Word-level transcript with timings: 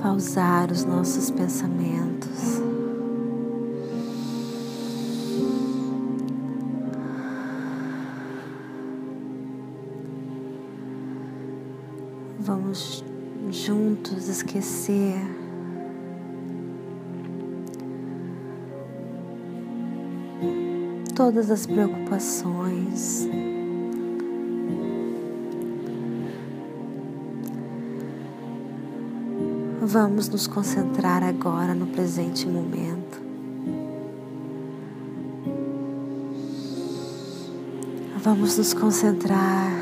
Pausar 0.00 0.72
os 0.72 0.84
nossos 0.84 1.30
pensamentos. 1.30 2.62
Vamos 12.38 13.04
juntos 13.50 14.28
esquecer 14.28 15.20
todas 21.14 21.50
as 21.50 21.66
preocupações. 21.66 23.28
Vamos 29.82 30.28
nos 30.28 30.46
concentrar 30.46 31.24
agora 31.24 31.74
no 31.74 31.86
presente 31.86 32.46
momento. 32.46 33.18
Vamos 38.22 38.58
nos 38.58 38.74
concentrar 38.74 39.72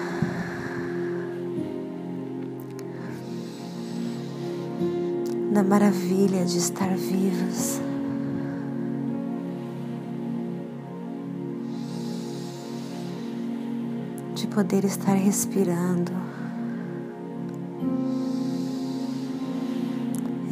na 5.50 5.64
maravilha 5.64 6.44
de 6.44 6.58
estar 6.58 6.91
vivos. 6.96 7.80
De 14.36 14.46
poder 14.46 14.84
estar 14.84 15.14
respirando. 15.16 16.27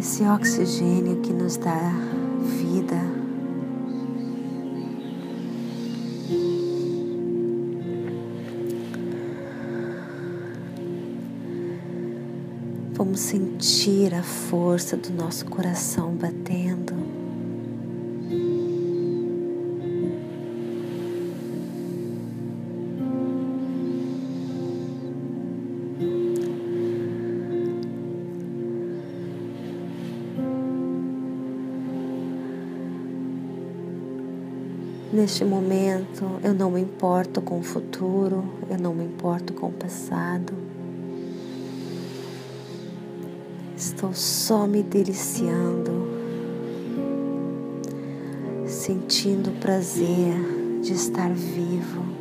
Esse 0.07 0.23
oxigênio 0.23 1.21
que 1.21 1.33
nos 1.33 1.57
dá 1.57 1.91
vida. 2.61 2.97
Vamos 12.93 13.19
sentir 13.19 14.15
a 14.15 14.23
força 14.23 14.97
do 14.97 15.13
nosso 15.13 15.45
coração 15.47 16.13
batendo. 16.13 16.96
Neste 35.13 35.45
momento, 35.45 36.41
eu 36.43 36.53
não 36.53 36.69
me 36.73 36.81
importo 36.81 37.41
com 37.41 37.61
o 37.61 37.63
futuro, 37.63 38.45
eu 38.69 38.77
não 38.77 38.93
me 38.93 39.05
importo 39.05 39.53
com 39.53 39.69
o 39.69 39.73
passado. 39.73 40.53
Estou 43.77 44.13
só 44.13 44.67
me 44.67 44.83
deliciando, 44.83 46.09
sentindo 48.67 49.51
o 49.51 49.61
prazer 49.61 50.81
de 50.83 50.93
estar 50.93 51.31
vivo. 51.33 52.16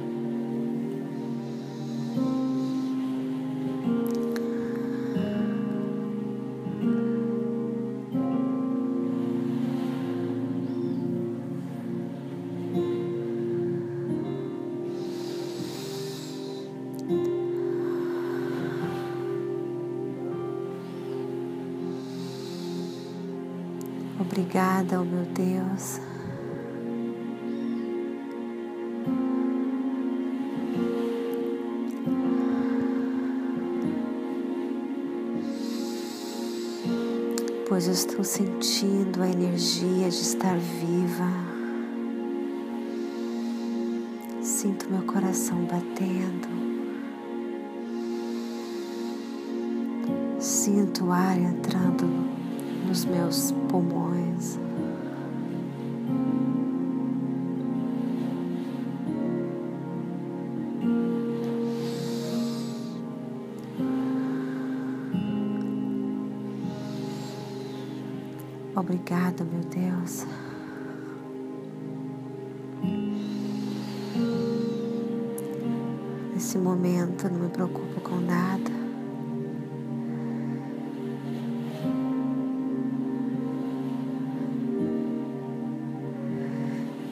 Obrigada, 24.56 25.02
oh 25.02 25.04
meu 25.04 25.26
Deus. 25.34 26.00
Pois 37.68 37.88
eu 37.88 37.92
estou 37.92 38.24
sentindo 38.24 39.22
a 39.22 39.28
energia 39.28 40.10
de 40.10 40.22
estar 40.22 40.58
viva. 40.58 41.30
Sinto 44.42 44.90
meu 44.90 45.02
coração 45.02 45.66
batendo. 45.66 46.48
Sinto 50.40 51.08
o 51.08 51.12
ar 51.12 51.38
entrando 51.38 52.06
nos 52.88 53.04
meus 53.04 53.52
pulmões. 53.68 54.25
Obrigada, 68.75 69.45
meu 69.45 69.62
Deus. 69.62 70.28
Nesse 76.34 76.57
momento 76.57 77.29
não 77.29 77.40
me 77.40 77.50
preocupo 77.50 78.01
com 78.01 78.18
nada. 78.18 78.75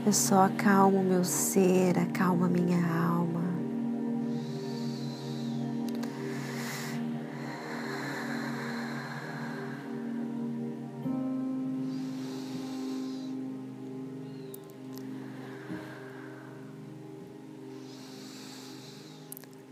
Eu 0.05 0.11
só 0.11 0.44
acalmo 0.44 1.01
meu 1.01 1.23
ser, 1.23 1.97
acalmo 1.97 2.44
a 2.44 2.50
minha 2.50 2.77
alma. 2.85 3.41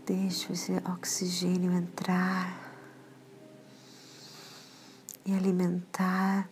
Deixo 0.06 0.54
esse 0.54 0.72
oxigênio 0.90 1.72
entrar 1.72 2.58
e 5.26 5.34
alimentar 5.34 6.48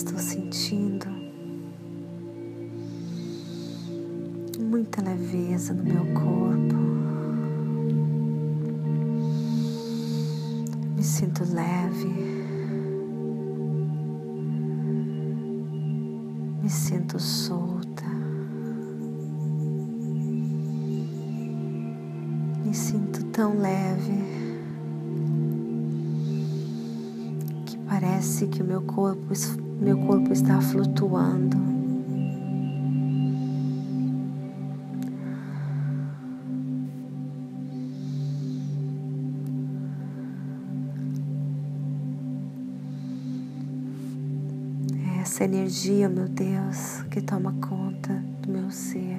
estou 0.00 0.18
sentindo 0.18 1.06
muita 4.58 5.02
leveza 5.02 5.74
no 5.74 5.84
meu 5.84 6.06
corpo. 6.14 6.74
Me 10.96 11.02
sinto 11.02 11.44
leve. 11.52 12.08
Me 16.62 16.70
sinto 16.70 17.18
solta. 17.18 18.06
Me 22.64 22.72
sinto 22.72 23.22
tão 23.26 23.58
leve 23.58 24.18
que 27.66 27.76
parece 27.86 28.46
que 28.46 28.62
o 28.62 28.64
meu 28.64 28.80
corpo, 28.80 29.30
meu 29.80 29.96
corpo 30.06 30.32
está 30.32 30.60
flutuando. 30.60 31.70
essa 45.22 45.44
energia, 45.44 46.08
meu 46.08 46.28
Deus, 46.28 47.02
que 47.10 47.22
toma 47.22 47.54
conta 47.66 48.12
do 48.42 48.50
meu 48.50 48.70
ser. 48.70 49.18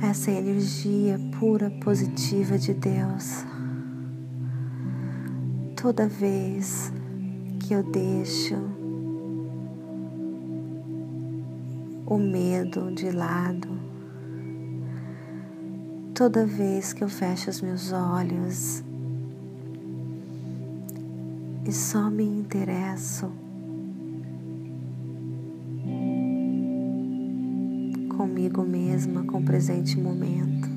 Essa 0.00 0.30
energia 0.30 1.18
pura, 1.40 1.68
positiva 1.82 2.56
de 2.56 2.72
Deus. 2.74 3.44
Toda 5.74 6.06
vez 6.06 6.92
eu 7.72 7.82
deixo 7.82 8.54
o 12.06 12.18
medo 12.18 12.92
de 12.92 13.10
lado, 13.10 13.68
toda 16.14 16.44
vez 16.44 16.92
que 16.92 17.02
eu 17.02 17.08
fecho 17.08 17.48
os 17.48 17.62
meus 17.62 17.90
olhos 17.90 18.84
e 21.66 21.72
só 21.72 22.10
me 22.10 22.24
interesso 22.24 23.32
comigo 28.14 28.62
mesma, 28.64 29.24
com 29.24 29.38
o 29.38 29.44
presente 29.44 29.98
momento. 29.98 30.68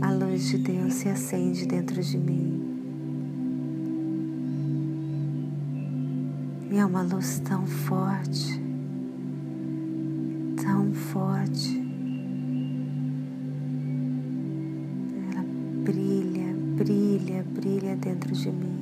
A 0.00 0.10
luz 0.10 0.48
de 0.48 0.58
Deus 0.58 0.94
se 0.94 1.08
acende 1.08 1.66
dentro 1.66 2.02
de 2.02 2.18
mim. 2.18 2.63
E 6.74 6.76
é 6.76 6.84
uma 6.84 7.02
luz 7.02 7.38
tão 7.38 7.64
forte, 7.64 8.60
tão 10.60 10.92
forte. 10.92 11.80
Ela 15.30 15.44
brilha, 15.84 16.52
brilha, 16.76 17.44
brilha 17.44 17.94
dentro 17.94 18.34
de 18.34 18.50
mim. 18.50 18.74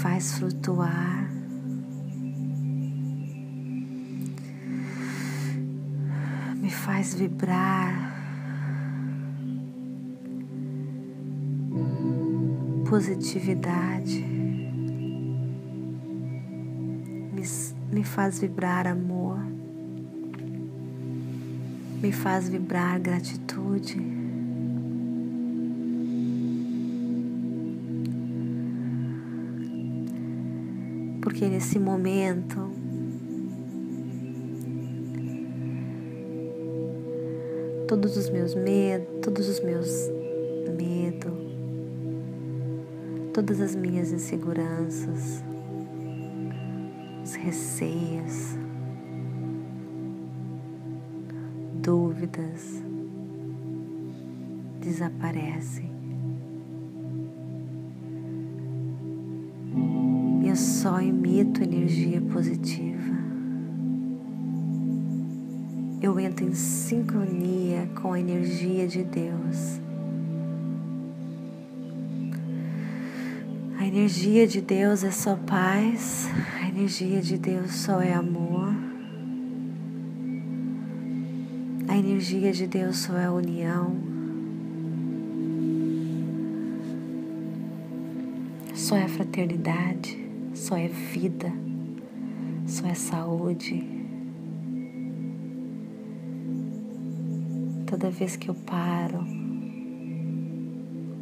faz 0.00 0.38
flutuar. 0.38 1.19
Faz 7.00 7.14
vibrar. 7.14 8.12
Positividade. 12.86 14.22
Me, 17.32 17.42
me 17.90 18.04
faz 18.04 18.38
vibrar 18.38 18.86
amor. 18.86 19.40
Me 22.02 22.12
faz 22.12 22.50
vibrar 22.50 23.00
gratitude. 23.00 24.20
porque 31.22 31.46
nesse 31.48 31.78
momento 31.78 32.79
todos 37.90 38.16
os 38.16 38.30
meus 38.30 38.54
medos, 38.54 39.08
todos 39.20 39.48
os 39.48 39.58
meus 39.58 39.90
medos, 40.78 41.32
todas 43.34 43.60
as 43.60 43.74
minhas 43.74 44.12
inseguranças, 44.12 45.42
os 47.24 47.34
receios, 47.34 48.56
dúvidas 51.82 52.80
desaparecem. 54.78 55.90
eu 60.44 60.56
só 60.56 61.00
emito 61.00 61.62
energia 61.62 62.20
positiva. 62.20 63.19
Eu 66.10 66.18
entro 66.18 66.44
em 66.44 66.52
sincronia 66.52 67.88
com 68.02 68.14
a 68.14 68.18
energia 68.18 68.84
de 68.84 69.04
Deus. 69.04 69.80
A 73.78 73.86
energia 73.86 74.44
de 74.44 74.60
Deus 74.60 75.04
é 75.04 75.12
só 75.12 75.36
paz, 75.36 76.28
a 76.60 76.68
energia 76.68 77.20
de 77.20 77.38
Deus 77.38 77.70
só 77.70 78.00
é 78.00 78.12
amor. 78.12 78.74
A 81.86 81.96
energia 81.96 82.50
de 82.52 82.66
Deus 82.66 82.96
só 82.98 83.16
é 83.16 83.30
união. 83.30 83.94
Só 88.74 88.96
é 88.96 89.06
fraternidade 89.06 90.18
só 90.54 90.76
é 90.76 90.88
vida, 90.88 91.52
só 92.66 92.84
é 92.88 92.94
saúde. 92.94 93.99
Toda 97.90 98.08
vez 98.08 98.36
que 98.36 98.48
eu 98.48 98.54
paro 98.54 99.26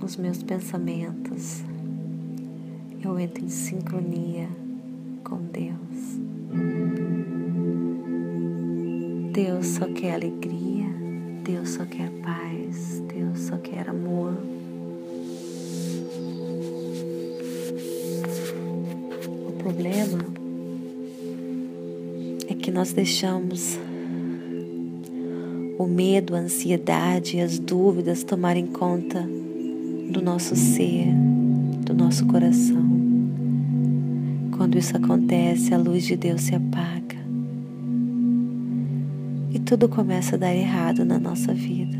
os 0.04 0.16
meus 0.16 0.42
pensamentos, 0.42 1.62
eu 3.02 3.18
entro 3.18 3.42
em 3.42 3.48
sincronia 3.48 4.48
com 5.24 5.38
Deus. 5.38 6.18
Deus 9.32 9.66
só 9.66 9.86
quer 9.94 10.16
alegria, 10.16 10.86
Deus 11.42 11.70
só 11.70 11.86
quer 11.86 12.10
paz, 12.20 13.02
Deus 13.08 13.40
só 13.40 13.56
quer 13.56 13.88
amor. 13.88 14.36
problema 19.68 20.24
é 22.48 22.54
que 22.54 22.70
nós 22.70 22.92
deixamos 22.92 23.78
o 25.78 25.86
medo, 25.86 26.34
a 26.34 26.40
ansiedade 26.40 27.36
e 27.36 27.40
as 27.40 27.56
dúvidas 27.56 28.24
tomarem 28.24 28.66
conta 28.66 29.22
do 30.10 30.20
nosso 30.20 30.56
ser, 30.56 31.06
do 31.86 31.94
nosso 31.94 32.26
coração. 32.26 32.84
Quando 34.56 34.76
isso 34.76 34.96
acontece, 34.96 35.72
a 35.72 35.78
luz 35.78 36.04
de 36.04 36.16
Deus 36.16 36.42
se 36.42 36.54
apaga 36.54 37.16
e 39.52 39.60
tudo 39.60 39.88
começa 39.88 40.34
a 40.34 40.38
dar 40.38 40.54
errado 40.54 41.04
na 41.04 41.18
nossa 41.18 41.54
vida. 41.54 41.96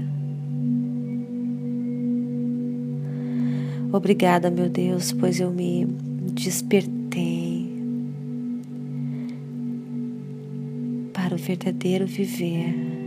Obrigada, 3.92 4.50
meu 4.50 4.68
Deus, 4.68 5.12
pois 5.12 5.38
eu 5.38 5.50
me 5.50 5.86
despertei 6.32 7.72
para 11.12 11.36
o 11.36 11.38
verdadeiro 11.38 12.06
viver. 12.06 12.97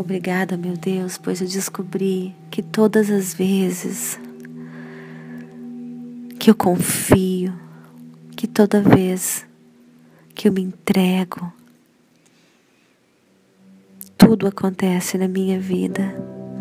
Obrigada, 0.00 0.56
meu 0.56 0.78
Deus, 0.78 1.18
pois 1.18 1.42
eu 1.42 1.46
descobri 1.46 2.34
que 2.50 2.62
todas 2.62 3.10
as 3.10 3.34
vezes 3.34 4.18
que 6.38 6.50
eu 6.50 6.54
confio, 6.54 7.52
que 8.34 8.46
toda 8.46 8.80
vez 8.80 9.46
que 10.34 10.48
eu 10.48 10.52
me 10.54 10.62
entrego, 10.62 11.52
tudo 14.16 14.46
acontece 14.46 15.18
na 15.18 15.28
minha 15.28 15.60
vida, 15.60 16.14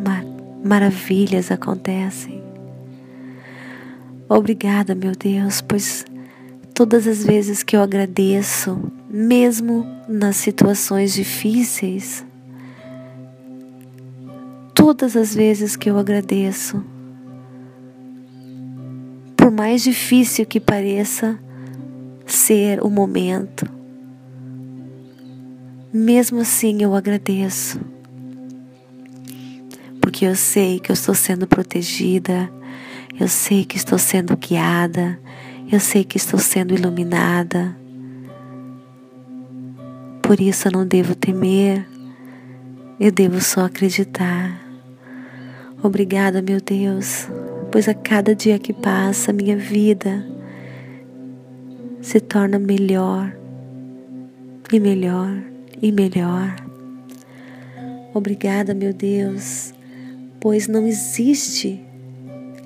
Mar 0.06 0.26
maravilhas 0.62 1.50
acontecem. 1.50 2.44
Obrigada, 4.28 4.94
meu 4.94 5.14
Deus, 5.14 5.62
pois 5.62 6.06
todas 6.74 7.08
as 7.08 7.24
vezes 7.24 7.64
que 7.64 7.78
eu 7.78 7.82
agradeço, 7.82 8.92
mesmo 9.10 9.88
nas 10.10 10.36
situações 10.36 11.14
difíceis, 11.14 12.28
todas 14.80 15.18
as 15.18 15.36
vezes 15.36 15.76
que 15.76 15.90
eu 15.90 15.98
agradeço, 15.98 16.82
por 19.36 19.52
mais 19.52 19.84
difícil 19.84 20.46
que 20.46 20.58
pareça 20.58 21.38
ser 22.26 22.82
o 22.82 22.90
momento, 22.90 23.70
mesmo 25.92 26.40
assim 26.40 26.82
eu 26.82 26.96
agradeço, 26.96 27.78
porque 30.00 30.24
eu 30.24 30.34
sei 30.34 30.80
que 30.80 30.90
eu 30.90 30.94
estou 30.94 31.14
sendo 31.14 31.46
protegida, 31.46 32.50
eu 33.20 33.28
sei 33.28 33.66
que 33.66 33.76
estou 33.76 34.00
sendo 34.00 34.38
guiada, 34.38 35.20
eu 35.70 35.82
sei 35.82 36.06
que 36.06 36.16
estou 36.16 36.40
sendo 36.40 36.74
iluminada. 36.74 37.76
Por 40.22 40.40
isso 40.40 40.70
eu 40.70 40.72
não 40.72 40.88
devo 40.88 41.16
temer, 41.16 41.86
eu 42.98 43.12
devo 43.12 43.42
só 43.42 43.66
acreditar. 43.66 44.69
Obrigada, 45.82 46.42
meu 46.42 46.60
Deus, 46.60 47.30
pois 47.72 47.88
a 47.88 47.94
cada 47.94 48.36
dia 48.36 48.60
que 48.60 48.74
passa, 48.74 49.32
minha 49.32 49.56
vida 49.56 50.28
se 52.02 52.20
torna 52.20 52.60
melhor 52.60 53.34
e 54.74 54.78
melhor 54.78 55.42
e 55.82 55.90
melhor. 55.90 56.54
Obrigada, 58.14 58.74
meu 58.74 58.92
Deus, 58.92 59.74
pois 60.42 60.68
não 60.68 60.86
existe 60.86 61.82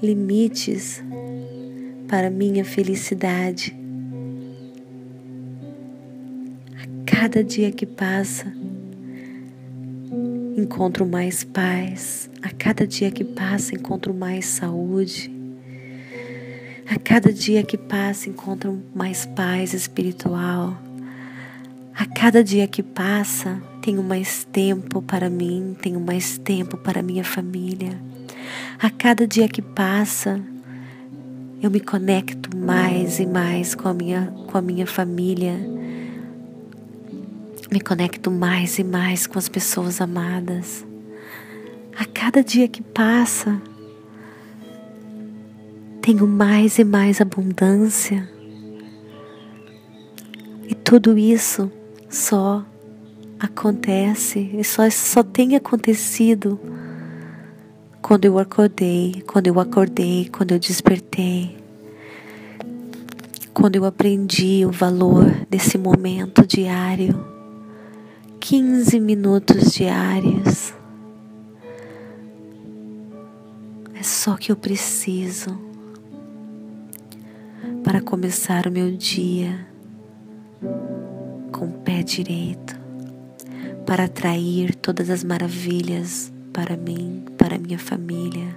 limites 0.02 1.04
para 2.08 2.32
minha 2.32 2.66
felicidade. 2.66 3.76
A 6.82 6.88
cada 7.06 7.44
dia 7.44 7.72
que 7.72 7.86
passa, 7.86 8.52
encontro 10.58 11.06
mais 11.06 11.44
paz. 11.44 12.33
A 12.44 12.50
cada 12.50 12.86
dia 12.86 13.10
que 13.10 13.24
passa, 13.24 13.74
encontro 13.74 14.14
mais 14.14 14.46
saúde. 14.46 15.32
A 16.86 17.00
cada 17.00 17.32
dia 17.32 17.64
que 17.64 17.78
passa, 17.78 18.28
encontro 18.28 18.84
mais 18.94 19.26
paz 19.26 19.74
espiritual. 19.74 20.78
A 21.96 22.06
cada 22.06 22.44
dia 22.44 22.68
que 22.68 22.84
passa, 22.84 23.62
tenho 23.82 24.04
mais 24.04 24.44
tempo 24.44 25.02
para 25.02 25.30
mim, 25.30 25.74
tenho 25.82 26.02
mais 26.02 26.38
tempo 26.38 26.76
para 26.76 27.02
minha 27.02 27.24
família. 27.24 27.98
A 28.78 28.90
cada 28.90 29.26
dia 29.26 29.48
que 29.48 29.62
passa, 29.62 30.42
eu 31.62 31.72
me 31.72 31.80
conecto 31.80 32.58
mais 32.58 33.20
e 33.20 33.26
mais 33.26 33.74
com 33.74 33.88
a 33.88 33.94
minha, 33.94 34.34
com 34.52 34.58
a 34.58 34.62
minha 34.62 34.86
família. 34.86 35.58
Me 37.72 37.80
conecto 37.80 38.30
mais 38.30 38.78
e 38.80 38.84
mais 38.84 39.26
com 39.26 39.40
as 39.40 39.48
pessoas 39.48 40.02
amadas. 40.02 40.86
A 41.98 42.06
cada 42.06 42.44
dia 42.44 42.68
que 42.68 42.82
passa, 42.82 43.62
tenho 46.02 46.28
mais 46.28 46.80
e 46.80 46.84
mais 46.84 47.22
abundância. 47.22 48.28
E 50.68 50.76
tudo 50.76 51.18
isso 51.18 51.72
só 52.10 52.66
acontece, 53.40 54.52
e 54.54 54.64
só, 54.64 54.90
só 54.90 55.22
tem 55.24 55.56
acontecido 55.56 56.60
quando 58.02 58.26
eu 58.26 58.38
acordei, 58.38 59.24
quando 59.26 59.48
eu 59.48 59.60
acordei, 59.60 60.30
quando 60.30 60.52
eu 60.52 60.60
despertei, 60.60 61.58
quando 63.54 63.76
eu 63.76 63.86
aprendi 63.86 64.66
o 64.66 64.72
valor 64.72 65.26
desse 65.50 65.78
momento 65.78 66.46
diário, 66.46 67.26
15 68.40 69.00
minutos 69.00 69.74
diários. 69.74 70.74
É 74.04 74.06
só 74.06 74.36
que 74.36 74.52
eu 74.52 74.58
preciso 74.58 75.58
para 77.86 78.02
começar 78.02 78.68
o 78.68 78.70
meu 78.70 78.92
dia 78.98 79.66
com 81.54 81.68
o 81.68 81.72
pé 81.86 82.04
direito, 82.04 82.78
para 83.86 84.04
atrair 84.04 84.76
todas 84.76 85.10
as 85.10 85.24
maravilhas 85.24 86.34
para 86.52 86.76
mim, 86.76 87.24
para 87.38 87.58
minha 87.58 87.80
família. 87.80 88.54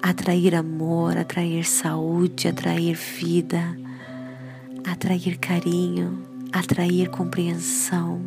Atrair 0.00 0.54
amor, 0.54 1.18
atrair 1.18 1.62
saúde, 1.66 2.48
atrair 2.48 2.94
vida, 2.96 3.76
atrair 4.90 5.36
carinho, 5.36 6.18
atrair 6.50 7.10
compreensão, 7.10 8.22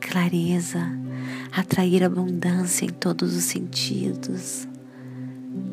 clareza, 0.00 0.90
atrair 1.52 2.02
abundância 2.02 2.86
em 2.86 2.88
todos 2.88 3.36
os 3.36 3.44
sentidos, 3.44 4.66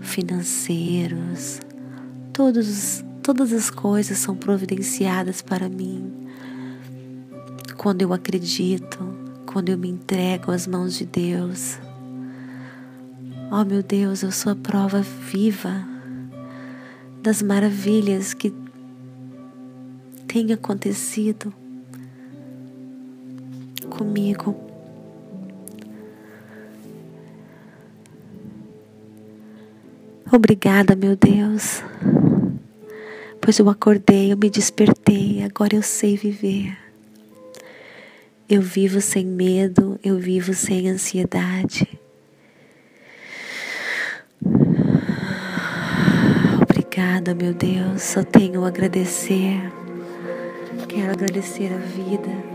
financeiros, 0.01 1.59
todos, 2.31 3.03
todas 3.21 3.53
as 3.53 3.69
coisas 3.69 4.17
são 4.17 4.35
providenciadas 4.35 5.41
para 5.41 5.69
mim. 5.69 6.11
Quando 7.77 8.01
eu 8.01 8.13
acredito, 8.13 8.99
quando 9.45 9.69
eu 9.69 9.77
me 9.77 9.89
entrego 9.89 10.51
às 10.51 10.65
mãos 10.65 10.95
de 10.97 11.05
Deus. 11.05 11.77
Oh 13.51 13.63
meu 13.63 13.83
Deus, 13.83 14.23
eu 14.23 14.31
sou 14.31 14.51
a 14.51 14.55
prova 14.55 15.01
viva 15.01 15.85
das 17.21 17.41
maravilhas 17.41 18.33
que 18.33 18.53
têm 20.27 20.51
acontecido 20.51 21.53
comigo. 23.89 24.62
Obrigada, 30.35 30.95
meu 30.95 31.15
Deus, 31.15 31.83
pois 33.39 33.59
eu 33.59 33.69
acordei, 33.69 34.33
eu 34.33 34.37
me 34.37 34.49
despertei, 34.49 35.43
agora 35.43 35.75
eu 35.75 35.83
sei 35.83 36.17
viver. 36.17 36.75
Eu 38.49 38.59
vivo 38.59 38.99
sem 38.99 39.27
medo, 39.27 39.99
eu 40.03 40.17
vivo 40.17 40.55
sem 40.55 40.89
ansiedade. 40.89 41.87
Obrigada, 46.63 47.35
meu 47.35 47.53
Deus, 47.53 48.01
só 48.01 48.23
tenho 48.23 48.65
a 48.65 48.69
agradecer. 48.69 49.61
Quero 50.89 51.11
agradecer 51.11 51.71
a 51.71 51.77
vida. 51.77 52.53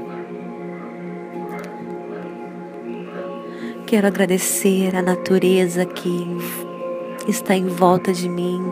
Quero 3.87 4.08
agradecer 4.08 4.97
a 4.97 5.00
natureza 5.00 5.87
que 5.87 6.26
está 7.28 7.54
em 7.54 7.66
volta 7.66 8.12
de 8.12 8.28
mim. 8.28 8.62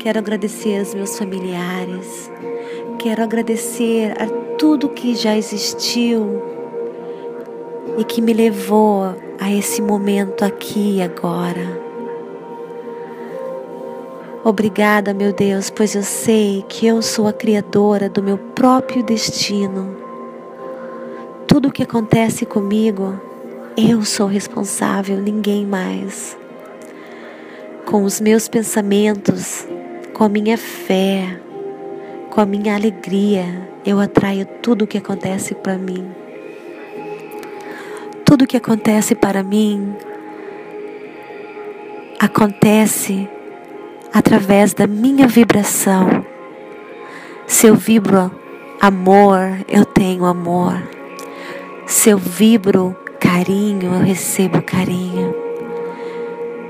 Quero 0.00 0.18
agradecer 0.18 0.78
aos 0.78 0.94
meus 0.94 1.18
familiares. 1.18 2.30
Quero 2.98 3.22
agradecer 3.22 4.12
a 4.20 4.26
tudo 4.56 4.88
que 4.88 5.14
já 5.14 5.36
existiu 5.36 6.42
e 7.98 8.04
que 8.04 8.22
me 8.22 8.32
levou 8.32 9.14
a 9.38 9.52
esse 9.52 9.82
momento 9.82 10.44
aqui 10.44 10.96
e 10.96 11.02
agora. 11.02 11.84
Obrigada, 14.42 15.14
meu 15.14 15.32
Deus, 15.32 15.70
pois 15.70 15.94
eu 15.94 16.02
sei 16.02 16.64
que 16.68 16.86
eu 16.86 17.00
sou 17.00 17.26
a 17.26 17.32
criadora 17.32 18.08
do 18.08 18.22
meu 18.22 18.36
próprio 18.36 19.02
destino. 19.02 19.96
Tudo 21.46 21.68
o 21.68 21.72
que 21.72 21.82
acontece 21.82 22.44
comigo, 22.44 23.18
eu 23.76 24.04
sou 24.04 24.26
responsável, 24.26 25.16
ninguém 25.16 25.64
mais. 25.64 26.36
Com 27.94 28.02
os 28.02 28.20
meus 28.20 28.48
pensamentos, 28.48 29.68
com 30.14 30.24
a 30.24 30.28
minha 30.28 30.58
fé, 30.58 31.38
com 32.28 32.40
a 32.40 32.44
minha 32.44 32.74
alegria, 32.74 33.68
eu 33.86 34.00
atraio 34.00 34.44
tudo 34.60 34.82
o 34.82 34.86
que 34.88 34.98
acontece 34.98 35.54
para 35.54 35.78
mim. 35.78 36.04
Tudo 38.24 38.42
o 38.42 38.46
que 38.48 38.56
acontece 38.56 39.14
para 39.14 39.44
mim 39.44 39.94
acontece 42.18 43.28
através 44.12 44.74
da 44.74 44.88
minha 44.88 45.28
vibração. 45.28 46.26
Se 47.46 47.68
eu 47.68 47.76
vibro 47.76 48.28
amor, 48.80 49.40
eu 49.68 49.84
tenho 49.84 50.24
amor. 50.24 50.82
Se 51.86 52.10
eu 52.10 52.18
vibro 52.18 52.96
carinho, 53.20 53.94
eu 53.94 54.00
recebo 54.00 54.60
carinho. 54.62 55.43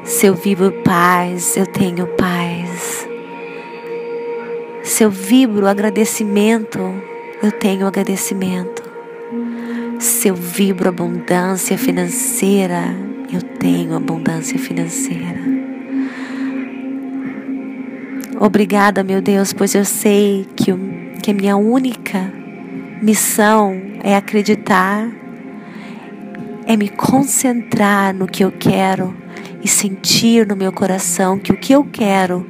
Se 0.05 0.27
eu 0.27 0.35
vibro 0.35 0.71
paz, 0.85 1.57
eu 1.57 1.67
tenho 1.67 2.07
paz. 2.09 3.09
Se 4.83 5.03
eu 5.03 5.11
vibro 5.11 5.67
agradecimento, 5.67 6.79
eu 7.43 7.51
tenho 7.51 7.87
agradecimento. 7.87 8.83
Se 9.99 10.29
eu 10.29 10.35
vibro 10.35 10.91
abundância 10.91 11.79
financeira, 11.79 12.83
eu 13.33 13.41
tenho 13.41 13.97
abundância 13.97 14.59
financeira. 14.59 15.41
Obrigada, 18.39 19.03
meu 19.03 19.23
Deus, 19.23 19.55
pois 19.55 19.75
eu 19.75 19.87
sei 19.87 20.47
que, 20.55 20.71
que 21.23 21.31
a 21.31 21.35
minha 21.35 21.57
única 21.57 22.31
missão 23.01 23.81
é 24.03 24.15
acreditar, 24.15 25.09
é 26.67 26.77
me 26.77 26.91
concentrar 26.91 28.15
no 28.15 28.27
que 28.27 28.45
eu 28.45 28.53
quero 28.53 29.24
e 29.65 29.69
sentir 29.69 30.47
no 30.47 30.55
meu 30.55 30.71
coração 30.71 31.39
que 31.39 31.51
o 31.51 31.57
que 31.57 31.73
eu 31.73 31.83
quero 31.85 32.47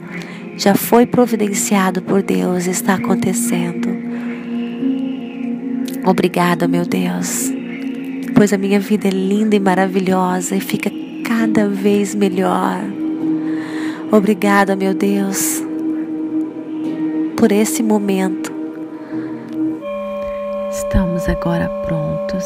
já 0.57 0.75
foi 0.75 1.07
providenciado 1.07 2.03
por 2.03 2.23
Deus, 2.23 2.67
está 2.67 2.95
acontecendo. 2.95 3.89
Obrigada, 6.05 6.69
meu 6.69 6.85
Deus, 6.85 7.51
pois 8.35 8.53
a 8.53 8.59
minha 8.59 8.79
vida 8.79 9.09
é 9.09 9.11
linda 9.11 9.57
e 9.57 9.61
maravilhosa 9.61 10.57
e 10.57 10.61
fica 10.61 10.91
cada 11.27 11.69
vez 11.69 12.15
melhor. 12.15 12.81
Obrigada, 14.13 14.77
meu 14.77 14.93
Deus, 14.93 15.63
por 17.37 17.51
esse 17.51 17.83
momento. 17.83 18.53
Estamos 20.71 21.29
agora 21.29 21.69
prontos 21.87 22.45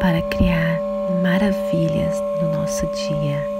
para 0.00 0.22
criar 0.22 0.80
maravilhas 1.22 2.16
no 2.40 2.52
nosso 2.52 2.86
dia. 2.86 3.55